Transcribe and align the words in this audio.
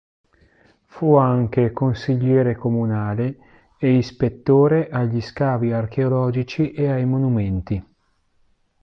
Fu 0.85 1.15
anche 1.15 1.71
consigliere 1.73 2.55
comunale 2.55 3.37
e 3.77 3.97
ispettore 3.97 4.89
agli 4.89 5.21
scavi 5.21 5.73
archeologici 5.73 6.71
e 6.71 6.89
ai 6.89 7.05
monumenti. 7.05 7.85